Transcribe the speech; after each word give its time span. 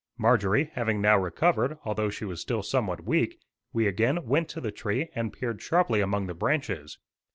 Marjorie, 0.17 0.71
having 0.73 0.99
now 0.99 1.15
recovered, 1.15 1.77
although 1.85 2.09
she 2.09 2.25
was 2.25 2.41
still 2.41 2.63
somewhat 2.63 3.03
weak, 3.05 3.37
we 3.71 3.85
again 3.85 4.25
went 4.25 4.49
to 4.49 4.59
the 4.59 4.71
tree 4.71 5.09
and 5.13 5.31
peered 5.31 5.61
sharply 5.61 6.01
among 6.01 6.25
the 6.25 6.33
branches. 6.33 6.97